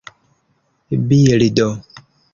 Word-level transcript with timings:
bildo 1.07 1.69